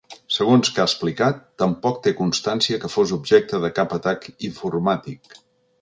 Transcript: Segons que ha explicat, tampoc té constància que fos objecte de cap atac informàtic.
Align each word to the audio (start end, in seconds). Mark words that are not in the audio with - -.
Segons 0.35 0.71
que 0.77 0.81
ha 0.83 0.85
explicat, 0.91 1.43
tampoc 1.63 2.01
té 2.07 2.15
constància 2.21 2.81
que 2.87 2.91
fos 2.95 3.15
objecte 3.19 3.63
de 3.67 3.73
cap 3.81 3.97
atac 4.01 4.31
informàtic. 4.53 5.41